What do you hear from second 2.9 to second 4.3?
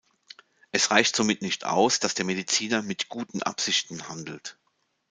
"guten Absichten"